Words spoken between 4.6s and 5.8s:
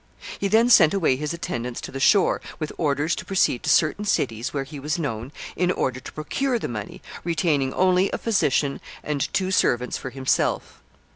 he was known, in